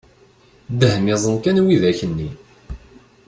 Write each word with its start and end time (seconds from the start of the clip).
Dehmiẓen 0.79 1.35
kan 1.43 1.57
widak 1.65 1.99
nni! 2.09 2.29